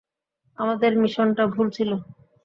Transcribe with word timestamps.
আমাদের 0.57 0.91
মিশনটা 1.01 1.43
ভুল 1.53 1.67
ছিল। 1.77 1.91